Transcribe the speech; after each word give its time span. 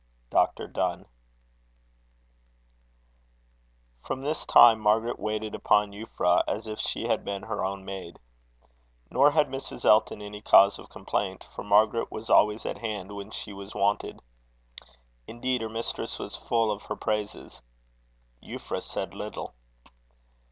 DR. 0.31 0.65
DONNE. 0.67 1.05
From 4.03 4.23
this 4.23 4.47
time, 4.47 4.79
Margaret 4.79 5.19
waited 5.19 5.53
upon 5.53 5.91
Euphra, 5.91 6.43
as 6.47 6.65
if 6.65 6.79
she 6.79 7.03
had 7.03 7.23
been 7.23 7.43
her 7.43 7.63
own 7.63 7.85
maid. 7.85 8.17
Nor 9.11 9.29
had 9.29 9.47
Mrs. 9.49 9.85
Elton 9.85 10.19
any 10.19 10.41
cause 10.41 10.79
of 10.79 10.89
complaint, 10.89 11.47
for 11.53 11.63
Margaret 11.63 12.11
was 12.11 12.31
always 12.31 12.65
at 12.65 12.79
hand 12.79 13.11
when 13.15 13.29
she 13.29 13.53
was 13.53 13.75
wanted. 13.75 14.23
Indeed, 15.27 15.61
her 15.61 15.69
mistress 15.69 16.17
was 16.17 16.35
full 16.35 16.71
of 16.71 16.85
her 16.85 16.95
praises. 16.95 17.61
Euphra 18.41 18.81
said 18.81 19.13
little. 19.13 19.53